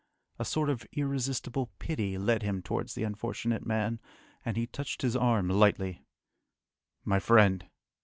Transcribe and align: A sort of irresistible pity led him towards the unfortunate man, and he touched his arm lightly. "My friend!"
A 0.39 0.45
sort 0.45 0.71
of 0.71 0.83
irresistible 0.93 1.69
pity 1.77 2.17
led 2.17 2.41
him 2.41 2.63
towards 2.63 2.95
the 2.95 3.03
unfortunate 3.03 3.67
man, 3.67 3.99
and 4.43 4.57
he 4.57 4.65
touched 4.65 5.03
his 5.03 5.15
arm 5.15 5.47
lightly. 5.47 6.03
"My 7.05 7.19
friend!" 7.19 7.69